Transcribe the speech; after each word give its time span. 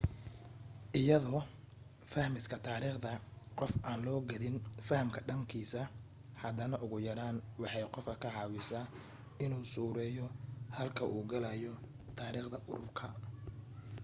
iyadoo 0.99 1.41
fahmista 2.11 2.55
taariikhda 2.67 3.11
qof 3.59 3.73
aan 3.89 3.99
loo 4.07 4.19
qaadin 4.29 4.57
fahamka 4.87 5.19
dhaqankiisa 5.27 5.81
haddana 6.43 6.75
ugu 6.85 6.97
yaraan 7.07 7.37
waxay 7.61 7.83
qofka 7.93 8.15
ka 8.23 8.29
caawisaa 8.35 8.91
inuu 9.43 9.63
suureeyo 9.73 10.25
halka 10.77 11.03
u 11.15 11.17
gelaayo 11.31 11.73
taariikhda 12.17 12.57
ururka 12.71 13.05